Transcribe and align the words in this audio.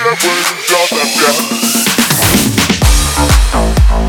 That 0.00 0.18
wings 0.22 0.68
up 0.76 0.90
down. 3.90 3.99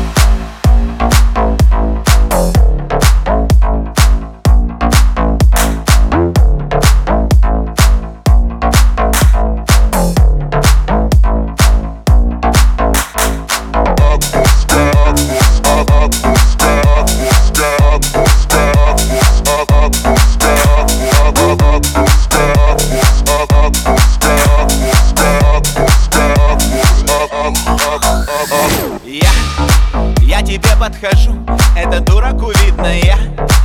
Это 31.76 32.00
дураку 32.00 32.50
видно 32.64 32.86
Я 32.86 33.18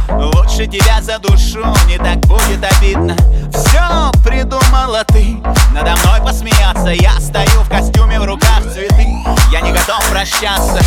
лучше 0.09 0.67
тебя 0.67 1.02
задушу, 1.02 1.66
не 1.88 1.97
так 1.97 2.19
будет 2.22 2.63
обидно. 2.63 3.16
Все 3.53 4.11
придумала 4.23 5.03
ты, 5.08 5.38
надо 5.73 5.95
мной 6.03 6.22
посмеяться. 6.22 6.89
Я 6.89 7.19
стою 7.19 7.63
в 7.63 7.69
костюме, 7.69 8.19
в 8.19 8.25
руках 8.25 8.61
цветы. 8.73 9.08
Я 9.52 9.61
не 9.61 9.72
готов 9.72 10.03
прощаться 10.09 10.80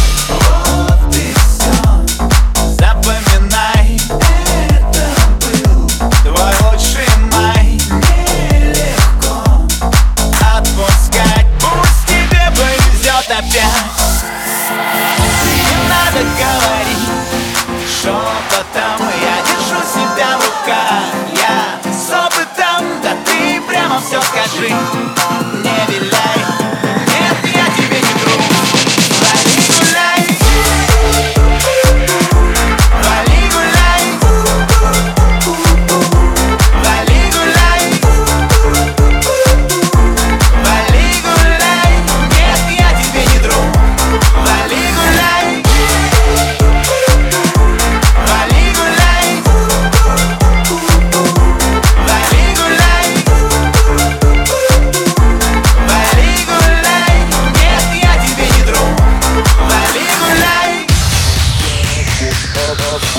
шепотом 18.71 19.09
Я 19.21 19.43
держу 19.43 19.81
себя 19.93 20.39
в 20.39 20.45
руках. 20.45 21.05
Я 21.35 21.93
с 21.93 22.11
опытом, 22.11 22.87
да 23.03 23.17
ты 23.25 23.61
прямо 23.63 24.01
все 24.01 24.21
скажи 24.23 24.75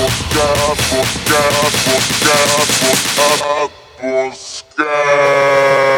Buscar, 0.02 0.58
buscar, 0.90 1.54
buscar, 1.86 2.50
buscar, 2.82 3.70
buscar. 4.02 5.91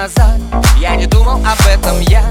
Назад. 0.00 0.40
Я 0.78 0.96
не 0.96 1.04
думал 1.04 1.44
об 1.44 1.60
этом 1.66 2.00
Я 2.00 2.24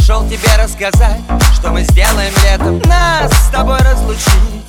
шел 0.00 0.26
тебе 0.26 0.48
рассказать 0.58 1.20
Что 1.52 1.70
мы 1.70 1.82
сделаем 1.82 2.32
летом. 2.42 2.80
Нас 2.86 3.30
с 3.32 3.50
тобой 3.50 3.78
разлучить 3.80 4.64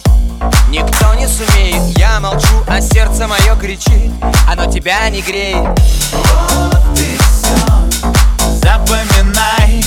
Никто 0.70 1.14
не 1.14 1.26
сумеет. 1.26 1.98
Я 1.98 2.20
молчу, 2.20 2.64
а 2.68 2.82
сердце 2.82 3.28
мое 3.28 3.56
кричит 3.56 4.12
Оно 4.46 4.70
тебя 4.70 5.10
не 5.10 5.22
греет. 5.22 5.80
Вот 6.12 7.00
и 7.00 7.18
все 7.18 8.60
Запоминай 8.62 9.82